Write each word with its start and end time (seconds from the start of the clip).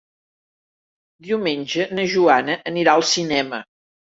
Diumenge 1.27 1.87
na 1.99 2.07
Joana 2.15 2.59
anirà 2.73 2.97
al 3.01 3.07
cinema. 3.15 3.63